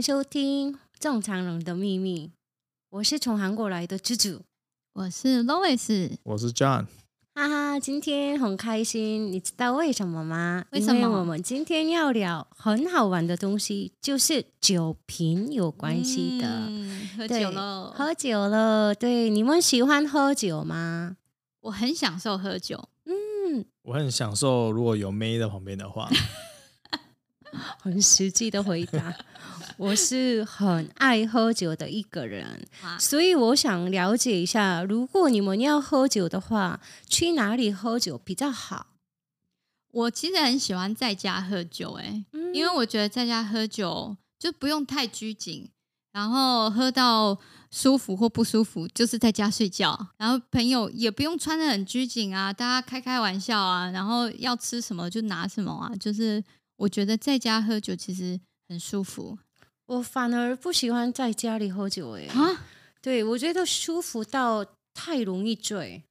[0.00, 2.28] 迎收听《正常人的秘密》。
[2.88, 4.40] 我是从韩国来的朱朱，
[4.94, 6.86] 我是 Louis，我是 John。
[7.34, 10.64] 哈哈，今天很开心，你知道为什么吗？
[10.72, 10.98] 为什么？
[10.98, 16.48] 因为我们今天要聊很好玩的东西，就是酒瓶有关系的。
[16.48, 18.94] 嗯、喝酒了，喝酒了。
[18.94, 21.18] 对，你们喜欢喝酒吗？
[21.60, 22.88] 我很享受喝酒。
[23.04, 26.08] 嗯，我很享受，如果有妹在旁边的话。
[27.80, 29.12] 很实际的回答，
[29.80, 38.88] 我是很爱喝酒的一个人，所以我想了解一下，如果你们要喝酒的话，去哪里喝酒比较好？
[39.90, 42.22] 我其实很喜欢在家喝酒，哎，
[42.52, 45.70] 因为我觉得在家喝酒就不用太拘谨，
[46.12, 47.38] 然后喝到
[47.70, 56.44] 舒服或不舒服，就是在家睡觉，然后朋友也不用穿的很拘谨啊，大家开开玩笑啊，然后要吃什么就拿什么啊，就是。
[56.80, 59.36] 我觉得在家喝酒其实很舒服，
[59.90, 62.12] 我反而不喜欢在家里喝酒。
[62.12, 62.64] 哎，啊，
[63.02, 66.04] 对，我觉得舒服到太容易醉，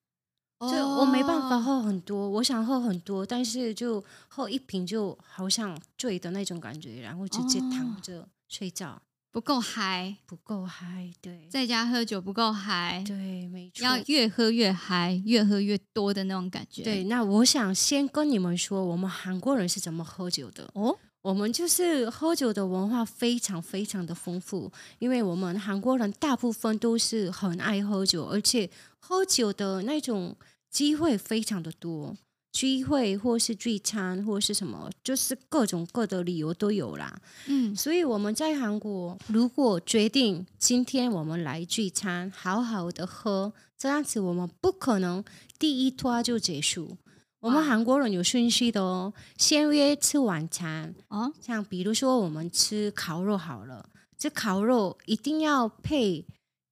[0.59, 9.02] 就我没办法喝很多，我想喝很多，但是就喝一瓶就好像醉的那种感觉，然后直接躺着睡觉。
[9.31, 16.83] 不够嗨，不够嗨，对，在家喝酒不够嗨，对，没错，要越喝越嗨，越喝越多的那种感觉。
[16.83, 20.97] 对，那我想先跟你们说，我们韩国人是怎么喝酒的哦。
[21.22, 30.36] 我们就是喝酒的文化非常非常的丰富，因为我们韩国人大部分都是很爱喝酒，而且喝酒的那种
[30.70, 32.16] 机会非常的多。
[32.52, 37.22] 聚会或是聚餐或是什么，就是各种各的理由都有啦。
[37.45, 45.23] 嗯，所以我们在韩国，如果决定今天我们来聚餐，好好的喝，这样子我们不可能
[45.59, 46.98] 第一拖就结束。
[47.40, 56.26] 我们韩国人有顺序的哦，先约吃晚餐哦，像比如说我们吃烤肉好了，这烤肉一定要配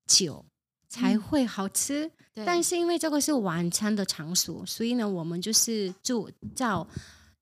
[0.05, 0.45] 酒
[0.89, 2.05] 才会好吃。
[2.07, 2.11] 嗯
[2.45, 6.87] 但是因为这个是晚餐的场所，所以呢，我们就是就叫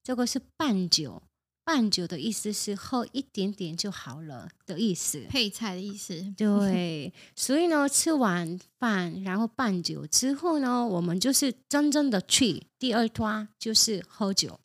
[0.01, 1.21] 这个是伴酒。
[1.65, 6.23] 伴酒的意思是喝一点点就好了的意思，配菜的意思。
[6.37, 14.59] 对，所以呢，吃完饭然后半酒之后呢，我们就是真正的去第二摊，就是喝酒。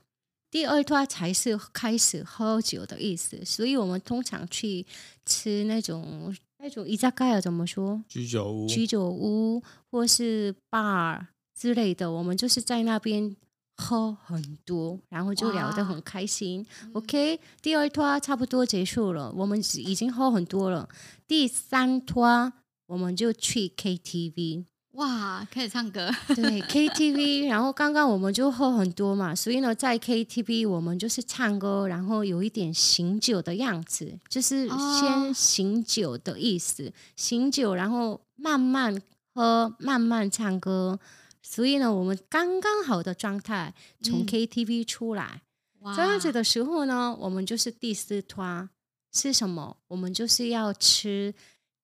[0.51, 4.87] 第二摊才是开始喝酒的意思，所以我们通常去
[5.25, 6.33] 吃那种。
[6.63, 8.05] 那种伊扎盖尔怎么说？
[8.07, 11.29] 居酒屋、居酒屋或是 bar
[11.59, 13.35] 之类的，我们就是在那边
[13.81, 16.67] 喝很多，然后就聊得很开心。
[16.93, 20.89] OK，第二拖差不多结束了，我们已经喝很多了。
[21.27, 22.53] 第三拖
[22.87, 24.67] 我们就去 KTV。
[24.95, 39.01] 哇，开始唱歌，对 KTV， 然后刚刚我们就喝很多嘛，所以呢，在 KTV 我们就是唱歌，然后有一点醒酒的样子，就是先醒酒的意思，哦、醒酒，然后慢慢
[39.33, 40.99] 喝，慢慢唱歌，
[41.43, 45.43] 所以呢，我们刚刚好的状态从 KTV 出来，
[45.83, 48.69] 嗯、这样子的时候呢，我们就是第四摊
[49.13, 49.77] 是什么？
[49.89, 51.35] 我们就是要吃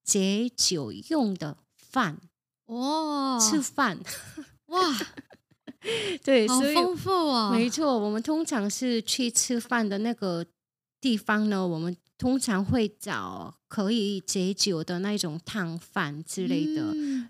[0.04, 2.20] 解酒用的饭。
[2.66, 3.98] 哦，吃饭
[4.66, 4.96] 哇，
[6.24, 7.50] 对，好丰富哦。
[7.52, 10.44] 没错，我们通常是去吃饭的那个
[11.00, 16.90] 地方呢，我们通常会找可以解酒的那种烫饭之类的。
[16.92, 17.28] 嗯、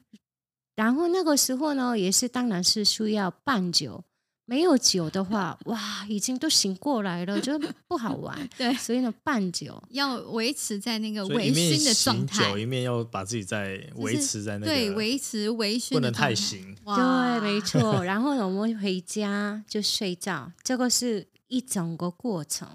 [0.77, 4.05] 然后那个时候呢，也是当然是需要伴酒。
[4.49, 8.49] 没有酒的话， 哇，已经都醒过来了，就不好玩。
[8.57, 16.77] 对，所以呢，伴酒要维持在那个微醺的状态，酒一面要把自己在维持在那个对维持微醺，不能太醒。
[16.85, 18.05] 对，没错。
[18.05, 22.69] 然后，我们回家就睡觉，这个是一整个过程。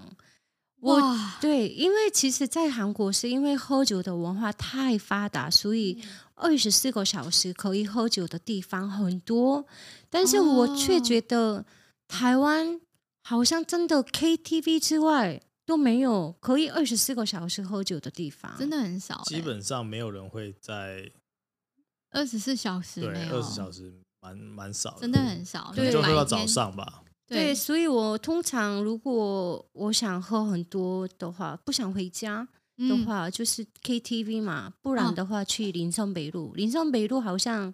[0.82, 6.02] 哇，对，因为其实，在韩国是因为喝酒的文化太发达，所以
[6.34, 9.64] 二十四个小时可以喝酒的地方很多。
[10.10, 11.64] 但是我却觉得
[12.08, 12.80] 台湾
[13.22, 19.24] 好像真的 KTV 之外都没有可以二十四个小时喝酒的地方，真的很少欸。
[19.24, 21.12] 基本上没有人会在
[22.10, 27.01] 二十四小时，对，二十小时蛮蛮少的，真的很少，对，就喝到早上吧。
[27.32, 32.46] 对，所以我通常如果我想喝很多的话，不想回家
[32.76, 36.48] 的话，嗯、就是 KTV 嘛，不然的话去林森北路。
[36.48, 37.72] 哦、林森北路好像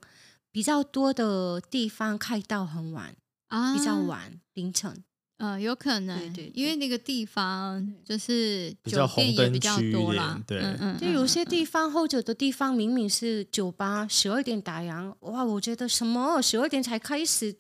[0.51, 3.15] 比较多的地方开到很晚
[3.49, 5.05] 啊，比较晚凌晨。
[5.39, 10.43] 呃，有可能，对，对对，因为那个地方就是酒店也比较多啦。
[10.45, 17.55] 对，嗯嗯，就有些地方喝酒的地方明明是酒吧，十二点打烊，哇，我觉得什么十二点才开始。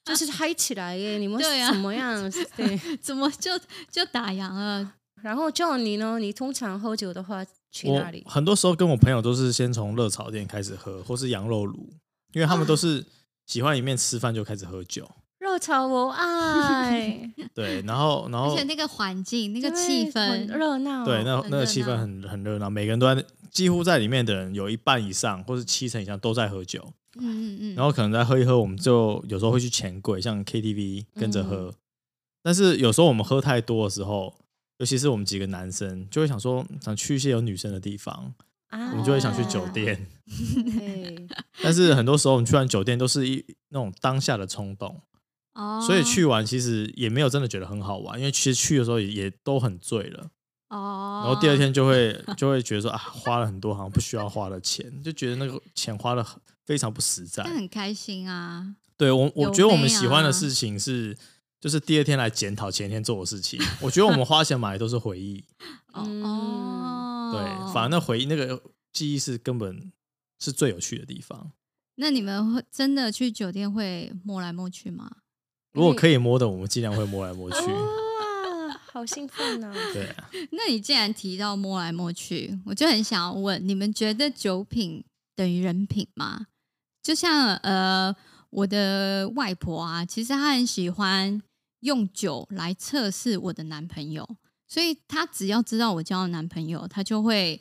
[0.06, 1.16] 就是嗨起来耶！
[1.18, 2.30] 你们怎么样？
[2.30, 3.52] 对，啊、对，怎么就
[3.90, 4.92] 就打烊了？
[5.22, 6.18] 然后 John 你呢？
[6.18, 8.24] 你通常喝酒的话去哪里？
[8.26, 11.90] 很多时候跟我朋友都是先从热炒店开始喝，或是羊肉炉，
[12.32, 13.04] 因为他们都是
[13.46, 15.08] 喜欢里面吃饭就开始喝酒。
[15.38, 17.30] 热炒我爱。
[17.54, 26.92] 对，然后然后而且那个环境、那个气氛热闹，对，那那个气氛很很热闹，每个人都在，几乎在里面的人有一半以上或是七成以上都在喝酒。
[27.16, 27.74] 嗯嗯嗯。
[27.74, 31.70] 然后可能再喝一喝，我们就有时候会去钱柜，像 KTV 跟着喝。
[31.70, 31.74] 嗯、
[32.42, 34.34] 但是有时候我们喝太多的时候，
[34.78, 38.34] 尤其是我们几个男生，就会想说想去一些有女生的地方，
[38.68, 40.06] 啊、我们就会想去酒店。
[41.62, 45.00] 但是很多时候我们去完酒店都是一那种当下的冲动。
[45.54, 50.30] 哦，所以去玩其实也没有真的觉得很好玩，因为其实去的时候也也都很醉了。
[50.68, 57.42] 哦，然后第二天就会 就会觉得说啊，花了很多好像不需要花的钱，就觉得那个钱花的很非常不实在。
[57.42, 58.76] 但很开心啊！
[58.96, 61.18] 对我，我觉得我们喜欢的事情是，
[61.60, 63.60] 就是第二天来检讨前一天做的事情。
[63.80, 65.44] 我觉得我们花钱买的都是回忆。
[65.92, 68.62] 哦，对，反而那回忆那个
[68.92, 69.90] 记忆是根本
[70.38, 71.50] 是最有趣的地方。
[71.96, 75.10] 那你们会真的去酒店会摸来摸去吗？
[75.72, 77.66] 如果可以摸的，我们尽量会摸来摸去。
[77.66, 79.74] 哇，好兴奋啊！
[79.92, 80.30] 对啊。
[80.52, 86.46] 那你既然提到摸来摸去，我就很想要问，你们觉得酒品等于人品吗？
[87.02, 88.14] 就像呃，
[88.50, 91.40] 我的外婆啊，其实她很喜欢
[91.80, 94.28] 用酒来测试我的男朋友，
[94.68, 97.60] 所以她只要知道我交了男朋友，她就会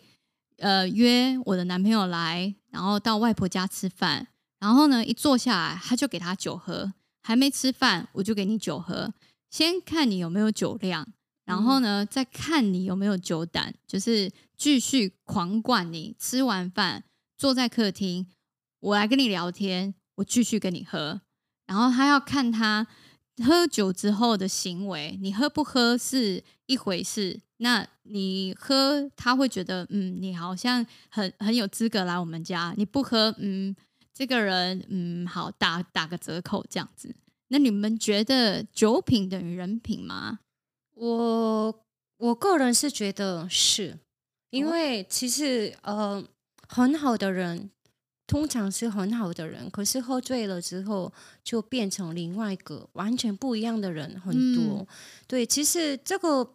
[0.57, 4.27] 呃约我的男朋友来，然后到外婆家吃饭，
[4.59, 6.94] 然后呢，一坐下来，她就给他酒喝。
[7.21, 9.13] 还没吃饭，我就给你酒喝，
[9.51, 11.06] 先看你有没有酒量，
[11.45, 16.15] 然后呢，再看你有没有酒胆，就是继续狂灌你。
[16.18, 17.03] 吃完饭，
[17.38, 18.25] 坐在客厅，
[18.80, 21.22] 我来跟你聊天，我继续跟你喝。
[21.68, 22.88] 然后他要看他
[23.46, 33.76] 喝酒之后的行为，你喝不喝是一回事，那你喝他会觉得，嗯，你好像很很有资格来我们家，你不喝，嗯。
[34.12, 37.16] 这个人，嗯，好，打打个折扣这样子。
[37.48, 40.40] 那你们觉得酒品等于人品吗？
[40.96, 41.86] 我
[42.18, 43.98] 我个人是觉得是，
[44.50, 46.22] 因为其实呃，
[46.68, 47.70] 很好的人
[48.30, 51.12] 通常是很好的人，可是喝醉了之后
[51.44, 54.81] 就变成另外一个完全不一样的人，很多。
[54.81, 54.88] 嗯、
[55.28, 56.48] 对，其实这个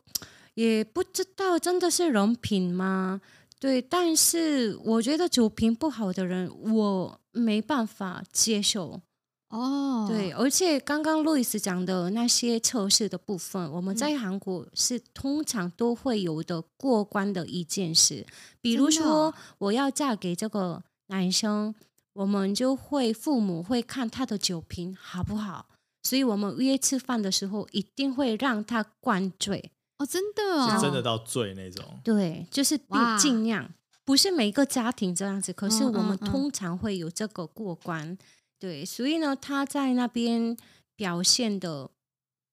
[0.54, 3.20] 也不知道真的是人品吗？
[3.58, 9.00] 对，但是我觉得酒品不好的人，我没办法接受。
[9.48, 18.24] 哦，对，而且刚刚路易斯讲的那些测试的部分，我们在韩国是通常都会有的过关的一件事。
[18.60, 21.74] 比如说，我要嫁给这个男生，
[22.14, 25.66] 我们就会父母会看他的酒瓶好不好，
[26.02, 29.72] 所以我们约吃饭的时候一定会让他灌醉。
[29.98, 32.00] 哦，真的哦，是真的到醉那种。
[32.02, 32.78] 对，就是
[33.18, 33.72] 尽量，
[34.04, 38.08] 不是每一个家庭这样子，可是我们通常会有这个过关。
[38.08, 38.18] 嗯嗯嗯、
[38.58, 40.56] 对，所以呢，他在那边
[40.96, 41.90] 表现的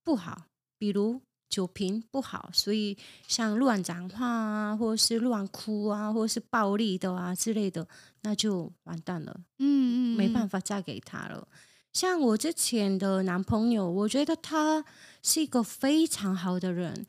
[0.04, 0.44] 不好，
[0.78, 1.22] 比如
[1.52, 7.86] 酒瓶不好，所以像乱讲话啊，或是乱哭啊，或是暴力的啊之类的，
[8.22, 9.36] 那就完蛋了。
[9.60, 11.48] 嗯嗯，没办法嫁给他了。
[11.92, 14.86] 像我之前的男朋友，我觉得他
[15.22, 17.06] 是一个非常好的人。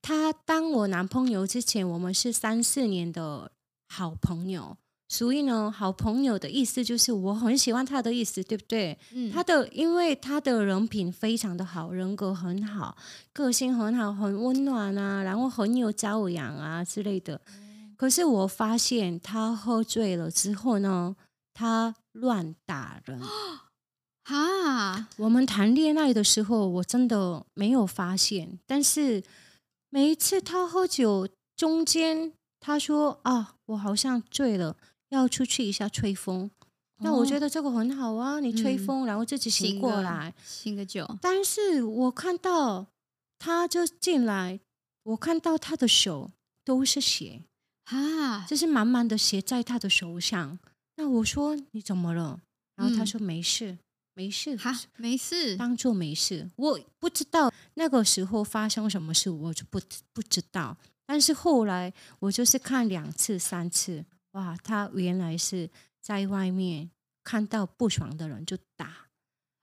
[0.00, 3.52] 他当我男朋友之前，我们是三四年的
[3.88, 4.76] 好朋友，
[5.12, 8.98] 所以呢，好朋友的意思就是我很喜欢他的意思，对不对？
[9.12, 12.96] 嗯，他的因为他的人品非常的好，人格很好，
[13.30, 17.38] 个性很好，很温暖啊，然后很有教养啊之类的。
[17.94, 21.14] 可是我发现他喝醉了之后呢，
[21.52, 23.20] 他乱打人。
[24.24, 29.22] 啊，我们谈恋爱的时候我真的没有发现，但是。
[29.94, 34.74] 每一次他喝酒，中间他说啊，我好像醉了，
[35.12, 36.50] 要出去一下吹风。
[36.98, 41.06] 那、哦、我觉得这个很好啊，你吹风，嗯、然后自己醒过来，醒个酒。
[41.20, 42.86] 但是我看到
[43.38, 44.60] 他就进来，
[45.02, 46.30] 我看到他的手
[46.64, 47.42] 都是血
[47.84, 50.58] 啊，就是满满的血在他的手上。
[50.96, 52.40] 那我说你怎么了？
[52.76, 53.72] 然后他说没事。
[53.72, 53.78] 嗯
[54.14, 56.46] 没事哈，没事，当做没事。
[56.56, 59.80] 我不知道那个时候发生什么事，我就不
[60.12, 60.76] 不知道。
[61.06, 65.68] 但是后来我就是看两次、三次，哇，他原来是
[66.00, 66.90] 在外面
[67.24, 68.86] 看到不爽的人就打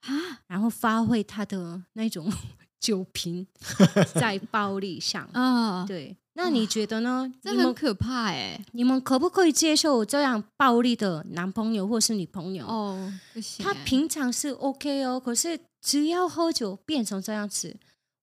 [0.02, 2.32] 啊，然后发挥他的那种
[2.80, 3.46] 酒瓶
[4.18, 6.16] 在暴力上啊，对。
[6.34, 7.30] 那你觉得呢？
[7.42, 8.58] 这很可怕哎！
[8.72, 12.64] 你们可不可以接受这样暴力的男朋友或是女朋友？
[12.66, 13.62] 哦，不行。
[13.66, 17.76] 他平常是 OK 哦，可是只要喝酒变成这样子，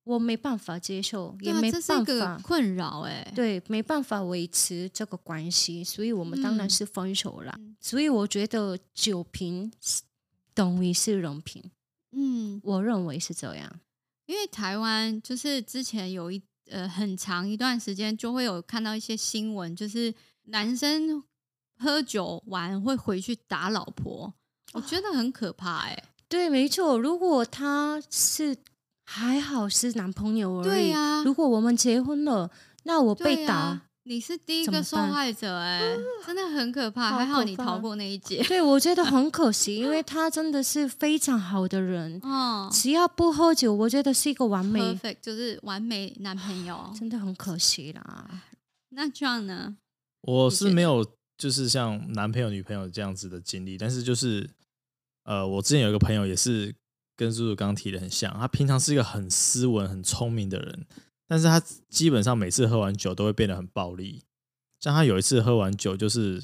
[0.07, 7.53] 我没办法接受，也没办法困扰哎，对，没办法维持这个关系，所以我们当然是分手了。
[7.59, 9.71] 嗯、所以我觉得酒瓶
[10.53, 11.61] 等于是人品，
[12.13, 13.79] 嗯，我认为是这样。
[14.25, 20.13] 因为台湾就是之前有一呃很长一段时间，就会有看到一些新闻，就是
[20.45, 21.21] 男生
[21.77, 24.33] 喝酒完会回去打老婆，
[24.73, 26.03] 我觉得很可怕哎、欸。
[26.29, 26.97] 对，没错。
[26.99, 28.57] 如果他是
[29.09, 31.23] 还好是男朋友而已，对呀、啊。
[31.23, 32.51] 如果我们结婚了，
[32.83, 33.81] 那我被打。
[34.03, 37.09] 你是第一个受害者哎、欸，真的很可怕。
[37.09, 37.25] 好可怕。
[37.25, 38.43] 还好你逃过那一劫。
[38.47, 42.19] 对，我觉得很可惜，因为他真的是非常好的人。
[42.21, 46.89] 哦，只要不喝酒，我觉得是一个完美，perfect，就是完美男朋友。
[46.97, 48.29] 真的很可惜啦。
[48.89, 49.77] 那这样呢？
[50.21, 51.05] 我是没有，
[51.37, 54.49] 就是像男朋友、女朋友这样子的经历，但是就是，
[55.23, 56.73] 呃，我之前有一个朋友也是
[57.17, 60.85] 跟叔叔刚刚提的很像，他平常是一个很斯文、很聪明的人。
[61.27, 61.59] 但是他
[61.89, 64.23] 基本上每次喝完酒都会变得很暴力，
[64.79, 66.41] 像他有一次喝完酒，就是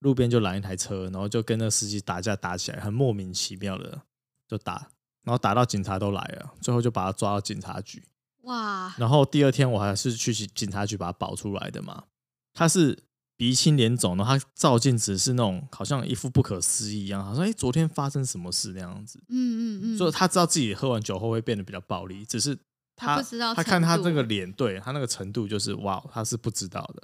[0.00, 4.02] 路边就拦一台车，然后就跟那个司机打架打起来，很莫名其妙的
[4.48, 4.90] 就打，
[5.22, 8.02] 然后打到警察都来了，最后就把他抓到警察局。
[8.42, 8.92] 哇！
[8.98, 12.04] 然后第二天我还是去警察局把他保出来的嘛。
[12.52, 12.98] 他是
[13.36, 19.18] 鼻青脸肿的，他照镜子是那种好像一副不可思议一样，好像哎昨天发生什么事那样子。
[19.28, 19.98] 嗯嗯嗯。
[19.98, 22.58] 所以他知道自己喝完酒后会变得比较暴力，只是。
[22.98, 27.02] 他，他不知道，他看他这个脸，对他那个程度，就是哇，他是不知道的。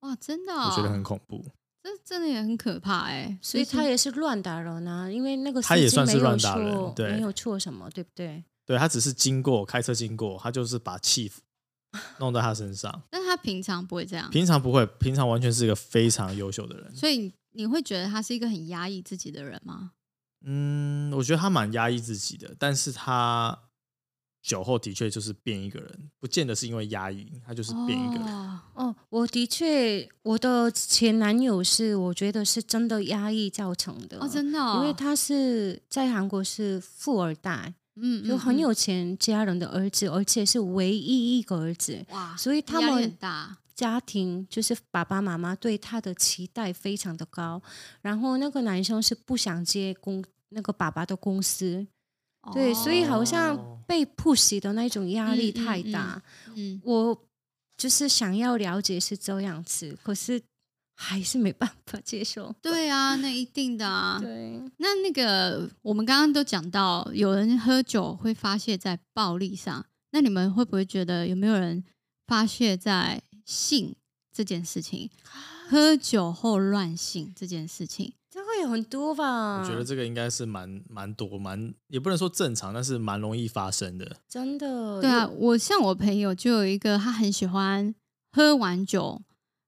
[0.00, 1.42] 哇，真的、哦，我觉得很恐怖。
[1.82, 8.44] 这真的也很可怕哎，所以他也是乱打人啊，因为那个他也算是乱打人，对，没有错什么，对不对？
[8.66, 11.32] 对，他只是经过开车经过，他就是把气
[12.18, 13.02] 弄在他身上。
[13.10, 16.94] 但他平常不会这样，平常不会，平常完全是一个非常优秀的人。
[16.94, 19.92] 所以你会觉得他是一个很压抑自己的人吗？
[20.44, 23.58] 嗯，我觉得他蛮压抑自己的，但是他。
[24.44, 28.26] 酒后的确就是变一个人，不见得是因为压抑，他就是变一个人。
[28.26, 34.18] 哦，哦，我的确，我的前男友是，我觉得是真的压抑造成的。
[34.18, 42.04] 哦，真的，哦，因为他是在韩国是富二代，嗯，就很有钱家人的儿子，而且是唯一一个儿子。
[42.10, 43.16] 哇，所以他们
[43.74, 47.60] 家庭就是爸爸妈妈对他的期待非常的高，
[48.00, 51.86] 然后那个男生是不想接公那个爸爸的公司。
[52.52, 53.56] 对，所以好像
[53.86, 56.20] 被 push 的那种压力太大。
[56.48, 57.18] 嗯，嗯，嗯，我
[57.76, 60.42] 就是想要了解是这样子，可是
[60.94, 62.54] 还是没办法接受。
[62.62, 64.18] 对啊，那一定的啊。
[64.20, 71.82] 对，那那个我们刚刚都讲到，有人喝酒会发泄在暴力上，那你们会不会觉得有没有人
[72.26, 73.94] 发泄在性
[74.32, 75.10] 这件事情？
[75.68, 78.12] 喝酒后乱性这件事情？
[78.30, 79.60] 这会有很多吧？
[79.60, 84.16] 我觉得这个应该是蛮蛮多，蛮也不能说正常，但是蛮容易发生的。
[84.28, 85.00] 真的？
[85.02, 87.94] 对啊，我像我朋友就有一个，他很喜欢
[88.32, 89.20] 喝完酒，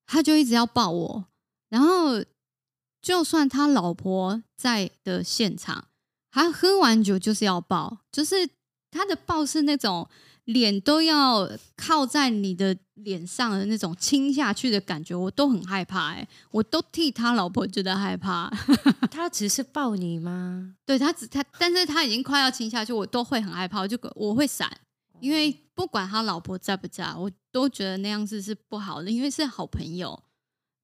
[0.06, 1.24] 他就一直要抱我，
[1.68, 2.24] 然后
[3.00, 5.88] 就算他老婆在的现场，
[6.30, 8.48] 他喝完酒就是要抱，就是
[8.90, 10.08] 他的抱是那种。
[10.46, 18.50] 脸都要靠在你的脸上的那种亲下去的感觉，我都很害怕哎、欸，我都替他老婆觉得害怕。
[19.10, 20.76] 他只是抱你吗？
[20.84, 24.70] 对他只他，但是他已经快要亲下去，我都会很害怕，我就我会闪，
[25.24, 30.22] 因为不管他老婆在不在，我都觉得那样子是不好的，因为是好朋友。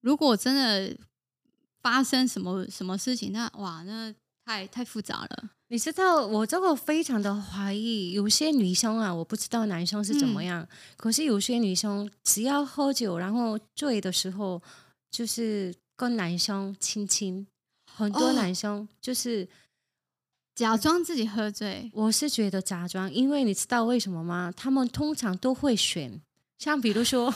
[0.00, 0.96] 如果真的
[1.82, 4.14] 发生什么什么事情，那哇，那
[4.46, 5.50] 太太复杂了。
[5.68, 14.62] 你知道我这个非常的怀疑，有些女生啊，我不知道男生是怎么样，嗯、可是有些女生只要喝酒，然后醉的时候，
[15.10, 17.46] 就是跟男生亲亲，
[17.94, 19.46] 很多男生就是
[20.60, 21.90] 假装自己喝醉。
[21.94, 24.52] 我是觉得假装，因为你知道为什么吗？
[24.54, 26.20] 他们通常都会选，
[26.58, 27.34] 像比如说，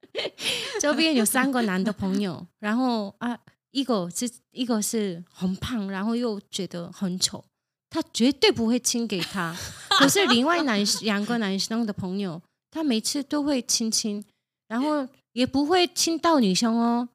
[0.80, 3.38] 周边有三个男的朋友，然后啊。
[3.74, 7.42] 一个是一个是很胖，然后又觉得很丑，
[7.88, 9.56] 他绝对不会亲给他。
[9.98, 14.22] 可是另外男两个男生的朋友，他每次都会亲亲，
[14.68, 17.08] 然后也不会亲到女生哦。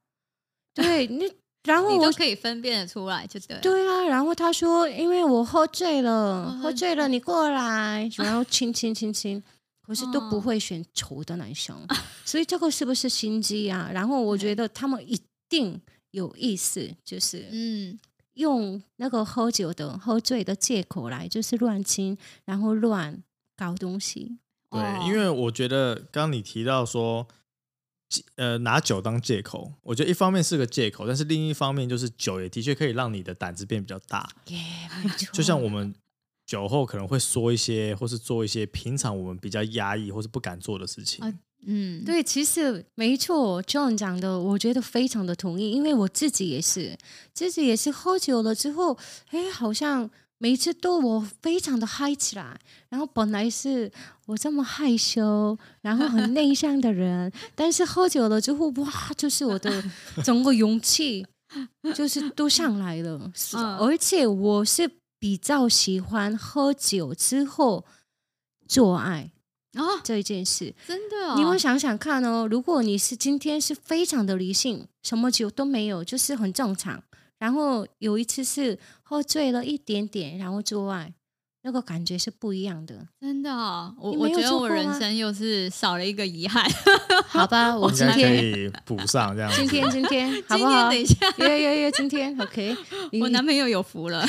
[0.74, 1.32] 对，你
[1.68, 3.58] 然后我都可以分辨得出来，就对。
[3.60, 9.42] 对啊，然后他说，因为我喝醉了，喝醉了，你过来，然后亲亲亲亲，
[9.86, 11.76] 可是都不会选丑的男生，
[12.24, 13.90] 所以这个是不是心机啊？
[13.92, 15.80] 然后我觉得他们一定。
[16.12, 18.00] 有意思，就是嗯，
[18.32, 23.22] 用那个喝酒的、喝醉的借口来，就是乱亲，然后乱
[23.54, 24.38] 搞东西。
[24.70, 27.28] 对，因为我觉得刚刚你提到说，
[28.36, 34.28] 呃，拿酒当借口，我觉得一方面是个借口，但是另一方面就是酒也的确可以让你的胆子变比较大。
[34.46, 35.28] Yeah, 没错。
[35.34, 35.94] 就像我们
[36.46, 41.22] 酒后可能会说一些，或是做一些平常我们比较压抑或是不敢做的事情。
[41.66, 46.96] 嗯，对，其实没错，John 讲的，我觉得非常的同意，因为我自己也是，
[47.34, 48.96] 自己也是喝酒了之后，
[49.30, 53.92] 哎，好像每次都我非常的嗨起来，然后本来是
[54.26, 59.84] 我这么害羞，然后很内向的人，但是喝酒了之后，哇，就是我的
[60.24, 61.26] 整个勇气
[61.94, 63.30] 就是都上来了，
[63.78, 64.90] 而且我是。
[65.20, 67.84] 比较喜欢喝酒之后
[68.68, 69.32] 做爱
[69.72, 77.02] 啊，这一件事，真的哦，你们想想看哦，如果你是今天是非常的理性，什么酒都没有，就是很正常，
[77.38, 81.14] 然后有一次是喝醉了一点点，然后做爱。
[81.62, 83.94] 那个感觉是不一样的，真的、哦。
[83.98, 86.64] 我我觉得我人生又是少了一个遗憾。
[87.26, 89.52] 好 吧，我今天可以补上这样。
[89.54, 90.88] 今天 今天好不好？
[90.88, 92.74] 等一下，约约约，今天 OK。
[93.20, 94.24] 我男朋友有福了。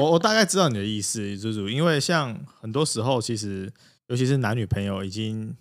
[0.00, 1.68] 我我大概知道你的意思，猪猪。
[1.68, 3.70] 因为像很多时候，其实
[4.08, 5.54] 尤其是男女朋友已经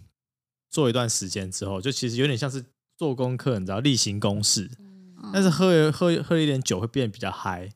[0.71, 2.63] 做一段时间之后，就其实有点像是
[2.97, 4.71] 做功课，你知道，例行公事。
[4.79, 4.90] 嗯、
[5.33, 7.69] 但是喝喝喝一点酒会变比较嗨，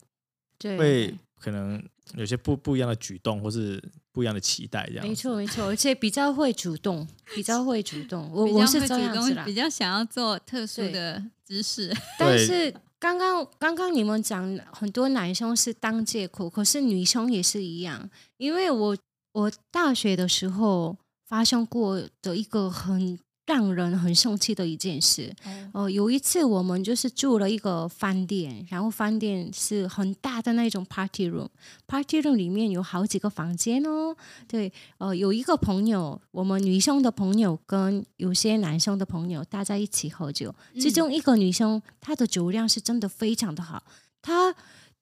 [0.58, 1.82] 对，会可能。
[2.14, 5.04] 有些不不一样的举动，或是不一样的期待，这样。
[5.04, 8.30] 没错没错，而且比较会主动，比较会主动。
[8.32, 11.92] 我我是这样子啦，比较想要做特殊的姿势。
[12.16, 18.08] 但是刚刚刚刚你们讲很多男生是当借口，可是女生也是一样。
[18.36, 18.96] 因为我
[19.32, 23.18] 我大学的时候发生过的一个很。
[23.46, 25.32] 让人很生气的一件事，
[25.72, 34.16] 哦、呃，有一次我们就是住了一个饭店，然后饭店是很大的那种 party room，party room 里面有好几个房间哦。
[34.48, 43.84] 对，呃，有一个朋友，我们女生的朋友跟有些男生的朋友大家一起喝酒，其中一个女生她的酒量是真的非常的好，
[44.20, 44.52] 她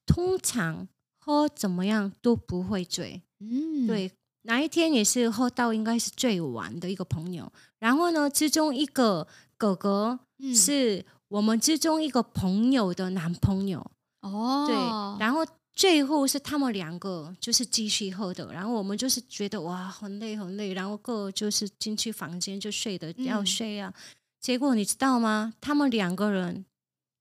[0.05, 0.87] 通常
[1.19, 4.13] 喝怎么样都不会醉，嗯，对。
[4.47, 9.27] 那一天也是喝到应该是最晚的一个朋友，然后呢，其中一个
[9.57, 10.19] 哥哥
[10.55, 13.91] 是我们之中一个朋友的男朋友。
[14.21, 14.75] 哦，对，
[15.19, 23.93] 然后最后是他们两个就是继续喝的，然后我们就是觉得哇很累很累，然后各就是进去房间就睡的要睡啊，
[24.41, 25.55] 结果你知道吗？
[25.61, 26.65] 他们两个人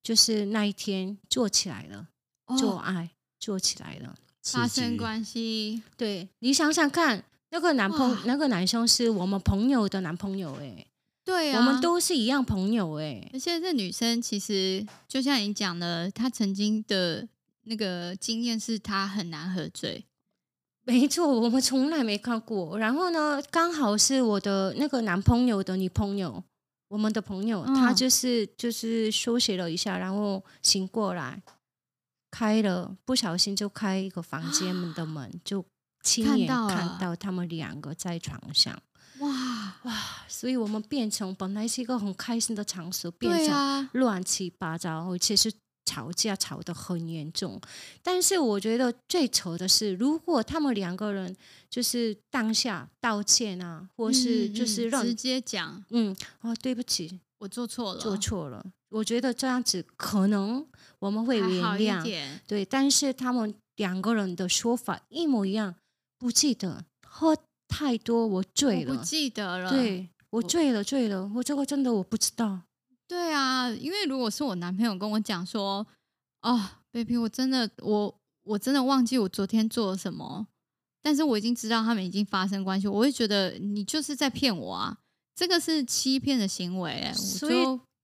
[0.01, 2.07] 就是那一天做起来了，
[2.57, 4.15] 做爱做起来了。
[4.43, 10.85] 发生关系，对，你想想看，那个男朋那个男生是我们朋友的男朋友，哎，
[11.23, 17.25] 对啊，我们都是一样朋友，哎，而且这女生其实就像你讲的，她曾经的
[17.63, 20.03] 那个经验是她很难喝醉，
[20.83, 22.77] 没错，我们从来没看过。
[22.77, 26.43] 然后呢，刚好是我的那个男朋友的女朋友，
[26.89, 31.41] 我们的朋友，她、嗯、就是就是休息了一下，然后醒过来。
[32.33, 35.63] 开了，不小心就开一个房间门的门，就
[36.01, 38.81] 亲眼看到他们两个在床上。
[39.19, 39.29] 哇
[39.83, 39.93] 哇！
[40.27, 45.53] 所以我们变成本来是一个很开心的场所，变成乱七八糟，而且是
[45.85, 47.61] 吵架吵得很严重。
[48.01, 51.35] 但是我觉得最扯的是，如果他们两个人
[51.69, 58.65] 就是当下道歉啊，或是就是让、嗯、直接讲，嗯，哦，对不起，我做错了，做错了。
[58.87, 60.65] 我觉得这样子可能
[60.99, 65.75] 我们会原谅，对，但是他们两个人的说法一模一样，
[66.17, 72.61] 不记得，喝太多，我醉了，不记得了，对，我醉了，醉了，我这个真的我不知道。
[73.09, 75.85] 对啊，因为如果是我男朋友跟我讲说，
[76.43, 80.47] 哦，baby，我真的，我我真的忘记我昨天做了什么，
[81.01, 84.97] 但是我已经知道他们已经发生关系，我会觉得你就是在骗我啊，
[85.35, 87.55] 这个是欺骗的行为，所以。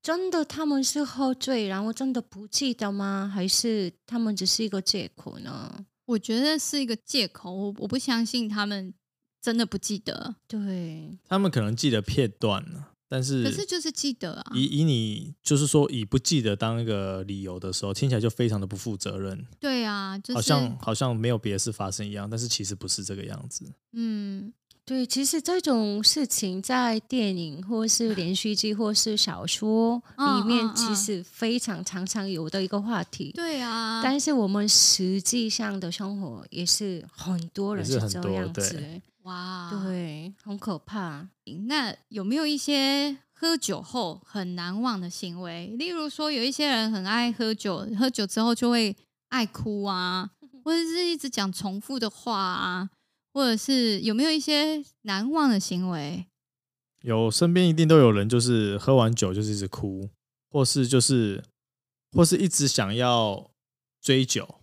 [0.01, 3.29] 真的他们是喝醉，然后真的不记得吗？
[3.31, 5.85] 还是他们只是一个借口呢？
[6.05, 8.93] 我觉得是一个借口，我我不相信他们
[9.41, 10.35] 真的不记得。
[10.47, 14.53] 对，他们可能记得片段了，但是可是就是记得啊。
[14.55, 19.45] 以以你就是说以不记得当一个理由的时候，听起来就非常的不负责任。
[19.59, 23.69] 对啊，就是、好像好像没有别的事发生一样，但是其实不是这个样子。
[23.91, 24.53] 嗯。
[24.89, 33.31] 对，其实这种事情在电影或是连续剧或是小说里面，其实非常常常有的一个话题。
[33.33, 38.99] 对啊，但是我们实际上的生活也是很多人是这样子。
[39.21, 41.27] 哇，对，很可怕。
[41.67, 45.67] 那有没有一些喝酒后很难忘的行为？
[45.77, 48.97] 例如说，有一些人很爱喝酒，喝酒之后就会
[49.27, 50.31] 爱哭啊，
[50.65, 52.89] 或者是一直讲重复的话啊。
[53.39, 56.25] 或者是有没有一些难忘的行为？
[57.03, 60.09] 有，身边一定都有人，就是喝完酒就是一直哭，
[60.51, 61.41] 或是就是
[62.11, 63.49] 或是一直想要
[64.01, 64.55] 追酒。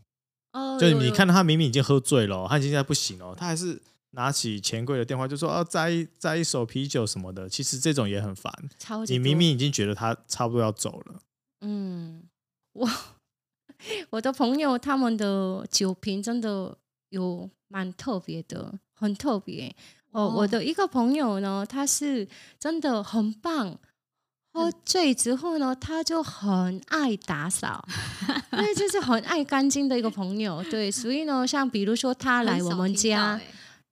[0.53, 7.49] 哦，就你看到他明明已经喝醉了，他已经在不行了，他还是拿起钱柜的电话就说哦，再一再一手啤酒什么的。
[7.49, 8.53] 其实这种也很烦，
[9.09, 11.23] 你明明已经觉得他差不多要走了。
[11.63, 12.25] 嗯，
[12.77, 12.87] 我
[14.13, 16.77] 我的朋友他们的酒瓶真的
[17.09, 19.75] 有蛮特别的，很特别。
[20.13, 22.27] 哦，我的一个朋友呢，他是
[22.59, 23.79] 真的很棒。
[24.53, 27.87] 喝醉之后呢，他就很爱打扫，
[28.53, 30.63] 因为就是很爱干净的一个朋友。
[30.71, 33.39] 对，所以呢，像比如说他来我们家，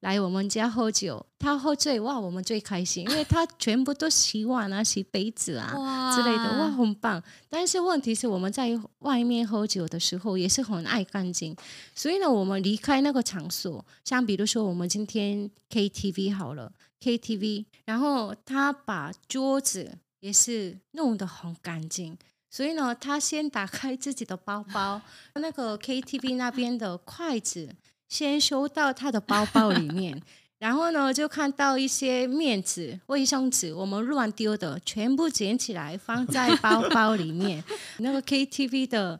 [0.04, 7.22] 来我们家喝酒，他喝醉哇，我们最开心，因为他全部都洗碗啊、洗杯子啊之类的，哇，很棒。
[7.48, 11.56] 但是问题是，我们在外面喝酒的时候也是很爱干净，
[11.94, 19.98] 所以呢，我们离开那个场所，像比如说我们今天 KTV 好了，KTV，然后他把桌子。
[20.24, 22.16] 也是弄得很干净，
[22.48, 24.98] 所以呢，他先打开自己的包包，
[25.34, 27.68] 那个 KTV 那边的筷子
[28.14, 30.22] 先收到他的包包里面，
[30.60, 37.64] 然后呢，就看到一些面纸、卫生纸，我们乱丢的，全部捡起来放在包包里面。
[37.98, 39.18] 那个 KTV 的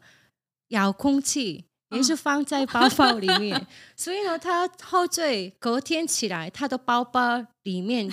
[0.69, 8.09] 遥控器也是放在包包里面， 所以呢，他喝醉隔天起来，他的包包里面。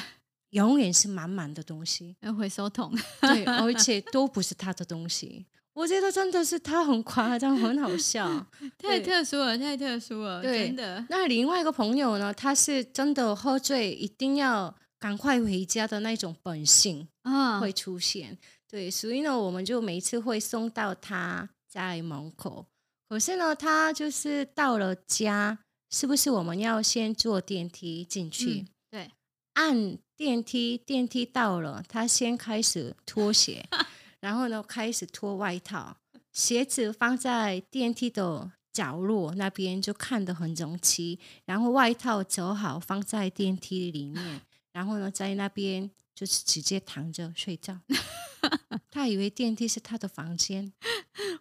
[0.52, 5.46] 永远是满满的东西，要回收桶，对，而且都不是他的东西。
[5.74, 8.46] 我觉得真的是他很夸张，很好笑，
[8.78, 11.06] 太特殊了，太特殊了，对真的。
[11.10, 18.38] 那另外一个朋友呢，他是真的喝醉一定要赶快回家的那种本性啊会出现，
[18.70, 22.66] 对，所以呢，我们就每次会送到他在门口。
[23.10, 28.62] 可是呢，他就是到了家，是不是我们要先坐电梯进去？
[28.62, 29.12] 嗯、对，
[29.54, 29.98] 按。
[30.22, 33.66] 电梯电梯到了，他先开始脱鞋，
[34.22, 35.98] 然后呢开始脱外套，
[36.32, 41.20] 鞋子放在电梯的角落那边，就看得很整齐。
[41.44, 47.78] 然后外套折好放在电梯里面， 然后呢在那边就是直接躺着睡觉。
[48.90, 50.72] 他以为电梯是他的房间。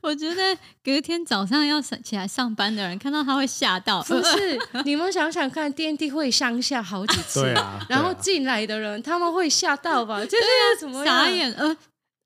[0.02, 4.02] 我觉得隔天早上要起来上班的人看到他会吓到。
[4.02, 7.52] 不是，你们想想看，电梯会上下好几次，
[7.88, 10.22] 然后进来的人他们会吓到吧？
[10.24, 11.52] 就是要怎么傻眼？
[11.54, 11.76] 呃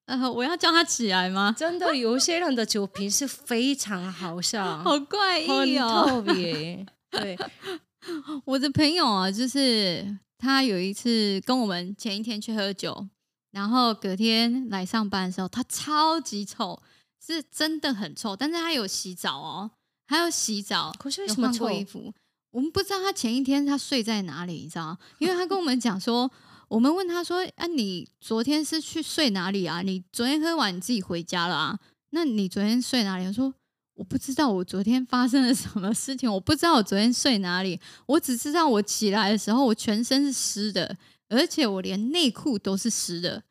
[0.06, 1.54] 呃，我要叫他起来吗？
[1.58, 6.86] 真的，有些人的酒瓶是非常好笑， 好怪异哦，特别。
[7.10, 7.38] 对，
[8.44, 13.08] 我的朋友啊，就是他有一次跟我们前一天去喝酒。
[13.50, 16.82] 然后隔天来上班的时候，他超级臭，
[17.24, 18.34] 是真的很臭。
[18.34, 19.70] 但是他有洗澡哦，
[20.08, 21.70] 他有洗澡，可是为什么臭？
[21.70, 22.12] 衣服。
[22.50, 24.98] 我们不知道他前一天他睡在哪里，你知道？
[25.18, 26.28] 因为他跟我们讲说，
[26.74, 29.80] 我们问他说：“啊，你昨天是去睡哪里啊？
[29.82, 31.78] 你昨天喝完你自己回家了啊？
[32.10, 33.54] 那你昨天睡哪里？”他说
[33.94, 40.96] ：“我不知道，我昨天发生了什么事情，我不知道我昨天睡哪里，我只知道我起来的时候，我全身是湿的。”
[41.30, 43.42] 而且我连内裤都是湿的，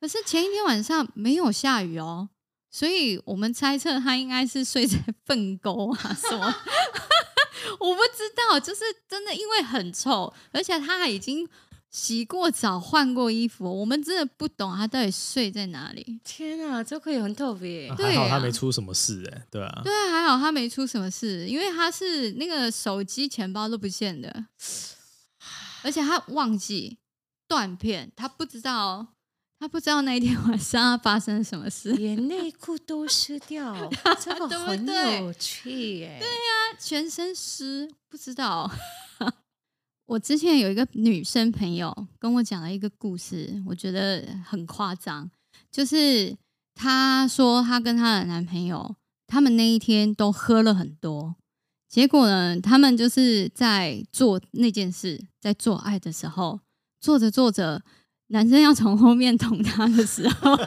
[0.00, 2.28] 可是前一天晚上没有下雨哦，
[2.70, 6.54] 所以我们猜测他应该是睡在粪沟啊什么，
[7.78, 11.46] 我不知道，就是真的因为很臭，而且他还已经
[11.90, 16.20] 洗过澡、换过衣服，我们真的不懂他到底睡在哪里。
[16.24, 24.46] 天啊，这可以很特别，还好他没出什么事哎，对啊，对啊，还好他没出什么事，因为他是那个手机、钱包都不见的，
[25.82, 26.98] 而且他忘记。
[27.50, 29.04] 断片，他不知道，
[29.58, 33.74] 他不知道那一天晚上发生什么事，连内裤都湿掉，
[34.22, 36.20] 这个很有趣哎。
[36.20, 38.70] 对呀、啊，全身湿，不知道。
[40.10, 45.30] 我之前有一个女生朋友跟我讲了一个故事，我觉得很夸张，
[45.70, 46.36] 就是
[46.74, 48.96] 她说她跟她的男朋友，
[49.28, 51.36] 他们那一天都喝了很多，
[51.88, 56.58] 结果呢，他们就是在做那件事，在做爱的时候。
[57.00, 57.80] 做着做着，
[58.26, 60.54] 男生要从后面捅他的时候，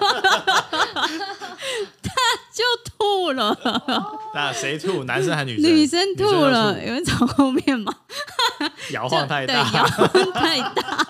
[2.54, 3.58] 就吐了。
[4.36, 5.04] 那谁吐？
[5.06, 5.72] 男生还是女生？
[5.72, 7.92] 女生吐了，吐有人从后面嘛？
[8.94, 11.08] 摇晃太大，摇晃太大，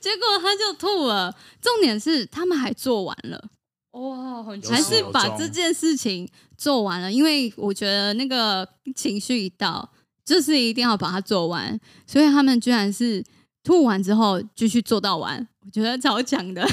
[0.00, 1.34] 结果他就吐了。
[1.60, 3.44] 重点是他们还做完了，
[3.90, 7.10] 哇，还是把这件事情做完了。
[7.10, 9.90] 因为我觉得那个情绪一到，
[10.24, 13.24] 就是一定要把它做完，所以他们居然是。
[13.64, 16.66] 吐完之后继续做到完，我觉得超强的，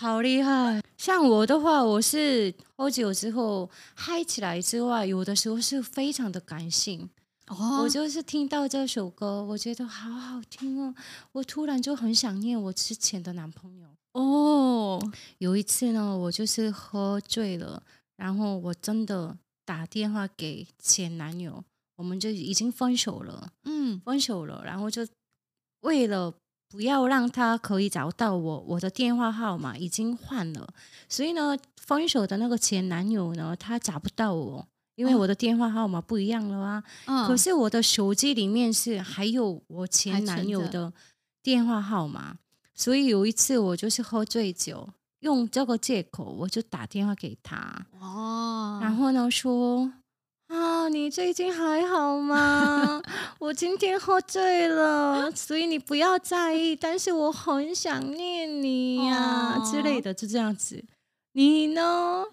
[0.00, 0.80] 好厉害。
[0.96, 7.10] 像我的话，我是喝酒之后嗨起来之外，有的时候是非常的感性。
[7.48, 10.94] 哦，我就是听到这首歌，我觉得好好听哦，
[11.32, 13.88] 我突然就很想念我之前的男朋友。
[14.12, 15.02] 哦，
[15.38, 17.82] 有一次呢，我就是喝醉了，
[18.16, 21.64] 然后我真的打电话给前男友，
[21.96, 25.04] 我们就已经分手了，嗯，分手了，然后就
[25.80, 26.32] 为了
[26.68, 30.68] 不要让他可以找到我，我的电话号码已经换了，
[31.08, 36.84] 所以呢，分手的那个前男友呢，他找不到我，因为我的电话号码不一样了啊。
[37.06, 40.92] 嗯、可是我的手机里面是还有我前男友的
[41.42, 42.36] 电话号码，
[42.74, 44.90] 所以有一次我就是喝醉酒。
[45.20, 49.92] 用这个借口，我就打电话给他，哦，然后呢说
[50.48, 53.02] 啊，你最近还好吗？
[53.38, 60.82] 我今天喝醉了，所以你不要在意，但是我很想念你呀、啊、之类的，就这样子。
[61.32, 62.24] 你呢？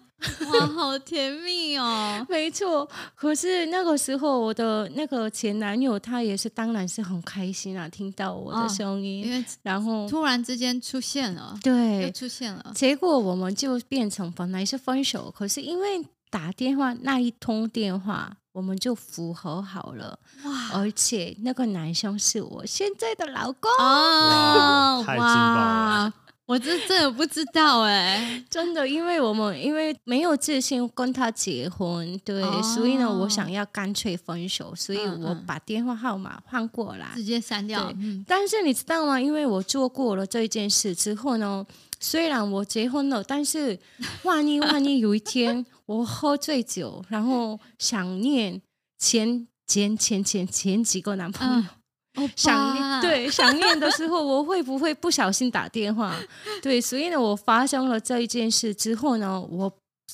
[0.50, 2.24] 哇，好甜蜜哦！
[2.26, 20.70] 没错，可是那个时候我的那个前男友他也是，当然是很开心啊，听到我的声音，哦、因为然后突然之间出现了，对，又出现了，结果我们就变成本来是分手，可是因为打电话那一通电话，我们就复合好了，哇！
[20.74, 26.14] 而且那个男生是我现在的老公哦，太劲爆了！
[26.46, 37.92] 我这真的不知道哎、欸， 真的，因为我们因为没有自信跟他结婚，对，哦、所以呢，我想要干脆分手，所以我把电话号码换过来，直接删掉。
[37.98, 39.20] 嗯、但是你知道吗？
[39.20, 41.66] 因为我做过了这件事之后呢，
[42.00, 43.78] 虽然我结婚了，但是
[44.24, 48.60] 万一万一有一天我喝醉酒，然后想念
[48.98, 51.54] 前前前前前几个男朋友。
[51.60, 51.66] 嗯
[52.34, 56.18] 想念对想念的时候，我会不会不小心打电话？
[56.62, 59.70] 对，所以呢，我发生了这一件事之后呢，我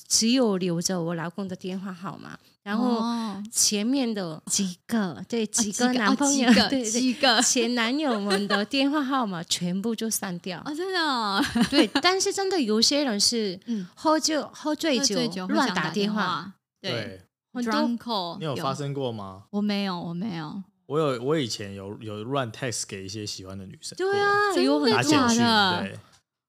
[0.09, 3.03] 只有留着我老公的电话号码，然后
[3.51, 7.41] 前面的几个对几个男朋友、哦、对几个。
[7.41, 10.61] 前男友们的电话号码全部就删掉。
[10.65, 11.43] 哦，真的、哦？
[11.69, 13.59] 对，但是真的有些人是
[13.93, 17.21] 喝酒喝醉酒乱打电话，对，
[17.53, 18.37] 很多。
[18.39, 19.43] 你有发生过吗？
[19.51, 20.63] 我没有，我没有。
[20.85, 25.11] 我有，我以前有有乱 text 给一些喜欢的女生，对啊，有很多。
[25.35, 25.99] 的，对，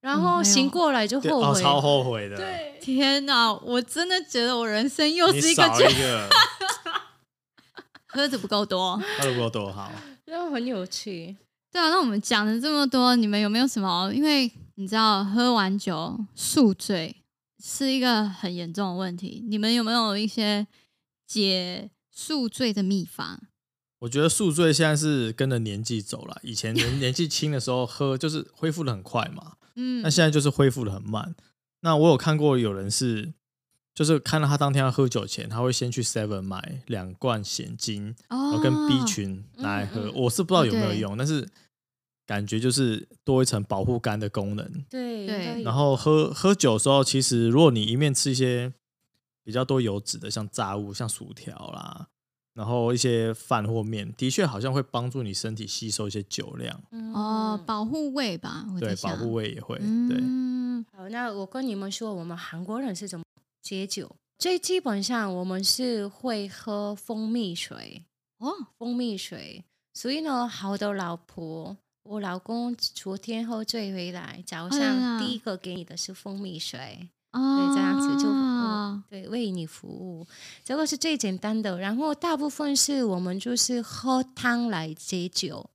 [0.05, 2.37] 然后醒过来就后悔，超后悔的。
[2.37, 6.29] 对，天哪，我真的觉得我人生又是一个缺，
[8.09, 9.91] 喝的不够多，喝的不够多，好，
[10.27, 11.35] 就很有趣。
[11.73, 14.13] 对啊，那我们讲了这么多，你们有没有什么？
[14.13, 17.17] 因为你知道，喝完酒宿醉
[17.65, 20.67] 是一个很严重的问题，你们有没有一些
[21.27, 23.41] 解宿醉的秘方？
[24.01, 26.39] 我觉得宿醉现在是跟着年纪走了。
[26.43, 29.55] 以前年年纪轻的时候喝，就是恢复的很快嘛。
[29.77, 31.35] 嗯，那现在就是恢复的很慢。
[31.81, 33.33] 那我有看过有人是，
[33.95, 40.11] 就是看到他当天要喝酒前，他会先去 Seven 买两罐咸精，然后跟 B 群拿来喝。
[40.13, 41.47] 我是不知道有没有用，但是
[42.27, 44.85] 感觉就是多一层保护肝的功能。
[44.89, 45.63] 对对。
[45.63, 48.73] 然后喝喝酒的时候，其实如果你一面吃一些
[49.43, 52.09] 比较多油脂的，像炸物、像薯条啦。
[52.55, 56.81] 然后一些饭或面，的确好像会帮助你身体吸收一些酒量。
[57.13, 58.65] 哦，保护胃吧？
[58.79, 59.77] 对，保护胃也会。
[59.79, 60.21] 对。
[60.93, 63.25] 好，那我跟你们说，我们韩国人是怎么
[63.61, 64.15] 解酒？
[64.39, 68.05] 最基本上，我们是会喝蜂蜜水。
[68.39, 69.65] 哦，蜂蜜水。
[69.93, 77.09] 所以呢，好的老婆，我老公昨天喝醉回来，早上第一个给你的是蜂蜜水。
[77.35, 80.25] 对，这样子就、哦、对为你服务，
[80.63, 81.79] 这个是最简单的。
[81.81, 85.69] 然后大部分是我们就是喝汤来解酒，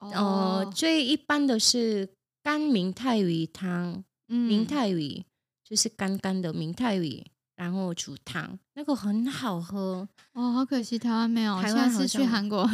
[0.00, 2.08] 哦、呃，最一般的是
[2.42, 5.24] 干明太鱼汤，嗯、明太鱼
[5.62, 10.08] 就是干干的明太鱼，然后煮汤，那个很好喝。
[10.32, 12.68] 哦，好可惜台湾没有，台湾是去韩国。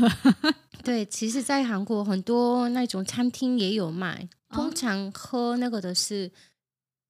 [0.83, 6.33] 对，其实，在韩国很多那种餐厅也有卖，通常喝那个的是。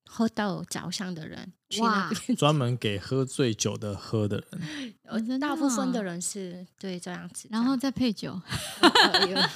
[0.05, 8.39] 喝到早上的人，哇， 专门给喝醉酒的喝的人， 呃，大部分的人是对这样子，然后再配酒，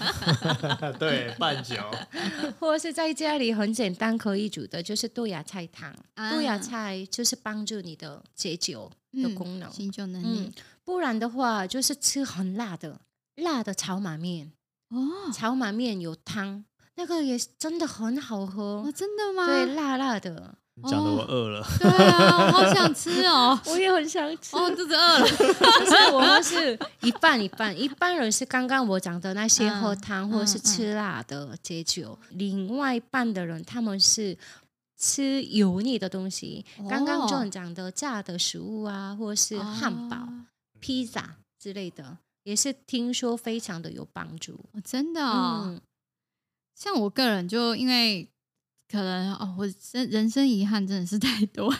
[0.98, 1.76] 对，拌酒，
[2.58, 5.94] 或者是在家里很简单可以煮的，就是豆芽菜汤。
[6.32, 10.52] 豆芽菜就是帮助你的解酒的功能，醒酒能力。
[10.84, 13.00] 不然的话，就是吃很辣的，
[13.36, 14.52] 辣的炒马面。
[14.88, 16.64] 哦，炒马面有汤。
[16.96, 19.46] 那个也真的很好喝，哦，真的吗？
[19.46, 20.54] 对，辣辣的。
[20.82, 21.66] 讲的我饿了。
[21.78, 24.54] 对啊，我好想吃哦， 我也很想吃。
[24.54, 25.24] 哦，肚子饿了。
[25.80, 34.36] 就是我们是一半一半，一般人是刚刚我讲的那些喝汤、嗯、或者是吃辣的解酒，嗯嗯、另外一半的人他们是
[34.98, 36.62] 吃油腻的东西。
[36.78, 40.28] 哦、刚刚就讲的炸的食物啊，或者是汉堡、哦、
[40.78, 44.52] 披萨之类的，也是听说非常的有帮助。
[44.72, 45.62] 哦、真的、哦。
[45.64, 45.80] 嗯
[46.78, 48.28] 像我个人就因为
[48.88, 51.72] 可能哦，我人人生遗憾真的是太多，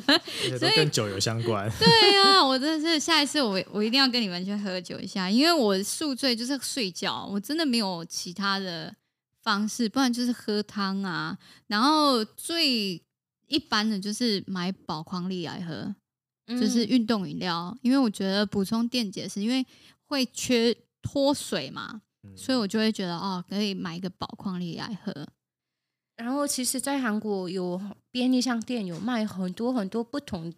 [0.58, 1.70] 所以跟酒有相关。
[1.78, 8.94] 对啊，我真的是下一次我我一定要跟你们去喝酒一下，因为我宿醉就是睡觉，我真的没有其他的
[9.42, 13.00] 方式，不然就是喝汤啊，然后最
[13.46, 15.94] 一般的就是买宝矿力来喝，
[16.48, 19.64] 就是运动饮料，因为我觉得补充电解是因为
[20.06, 22.02] 会缺脱水嘛。
[22.36, 25.26] 所以我就会觉得哦，可以买一个宝矿力来喝。
[26.16, 27.80] 然后其实，在韩国有
[28.10, 30.52] 便利商店有卖很多很多不同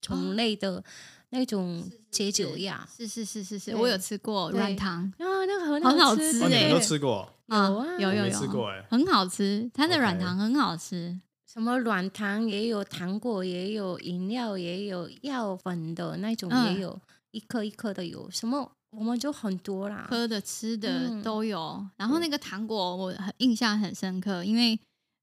[0.00, 0.82] 种类的
[1.28, 2.88] 那种解酒药。
[2.96, 7.30] 是是是是是，我有吃过软糖啊，那个很好吃，你都吃过？
[7.46, 11.20] 有啊，有有有吃过哎，很好吃，它的软糖很好吃。
[11.46, 16.98] 什么软糖也有，糖果也有，饮料也有，药粉的那种也有，
[17.32, 18.72] 一颗一颗的有什么？
[18.92, 21.58] 我们就很多啦，喝的、吃的都有。
[21.58, 24.78] 嗯、然后那个糖果我很印象很深刻，因为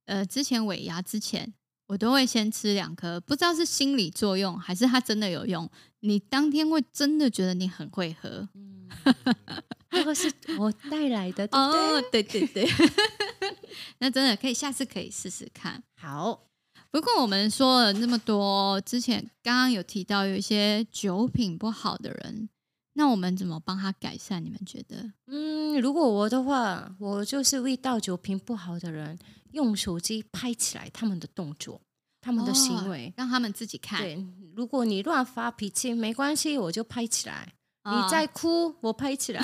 [0.06, 1.54] 呃，之前尾牙之前，
[1.88, 5.70] 我都会先吃两颗，不知道是心理作用还是它真的有用。
[6.00, 8.50] 你当天会真的觉得你很会喝。
[8.56, 8.88] 嗯，
[9.92, 12.68] 这个是我带来的， 哦，对对对，
[14.00, 15.84] 那真的可以，下次可以试试看。
[15.96, 16.48] 好，
[16.90, 22.50] 不过我们说了那么多，之前刚刚有提到有一些酒品不好的人。
[23.00, 24.44] 那我们怎么帮他改善？
[24.44, 25.10] 你们觉得？
[25.28, 29.18] 嗯，如果我的话，我就是遇到酒品不好的人，
[29.54, 31.80] 用手机拍起来他们的动作、
[32.20, 34.02] 他们的行为，哦、让他们自己看。
[34.02, 34.22] 对，
[34.54, 37.54] 如果你乱发脾气，没关系，我就拍起来。
[37.86, 39.42] 哦、你在哭，我拍起来。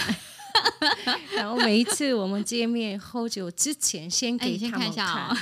[1.37, 5.33] 然后每一次我们见面喝酒之前，先给他们看，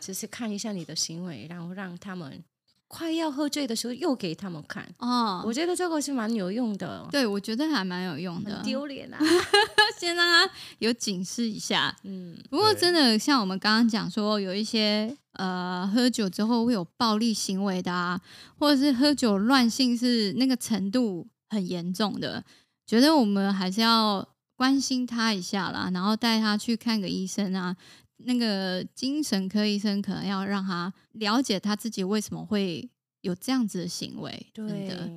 [0.00, 2.44] 只 是看一下你的行为，然后让他们。
[2.86, 5.42] 快要喝醉的时候，又给他们看哦。
[5.44, 7.06] 我觉得这个是蛮有用的。
[7.10, 8.62] 对，我觉得还蛮有用的。
[8.62, 9.18] 丢脸啊！
[9.98, 11.94] 先让他有警示一下。
[12.04, 18.20] 嗯，不过真的像我们刚刚讲说，有一些呃喝酒之后会有暴力行为的啊，
[18.58, 22.44] 或者是喝酒乱性是那个程度很严重的，
[22.86, 27.76] 觉得我们还是要关心他一下啦，然后带他去看个医生啊。
[28.24, 32.88] 那个精神科医生可能要让他了解他自己为什么会
[33.22, 35.10] 有这样子的行为，对的，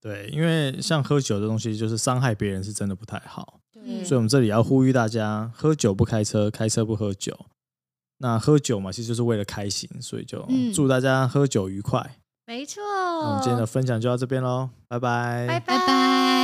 [0.00, 7.46] 对，因为像喝酒的东西，就是伤害别人是真的不太好，对，所以我们这里要呼吁大家：喝酒不开车，开车不喝酒。
[8.18, 10.42] 那喝酒嘛，其实就是为了开心，所以就
[10.74, 12.16] 祝大家喝酒愉快。
[12.46, 16.35] 没错，那我们今天的分享就到这边喽，拜拜，拜拜。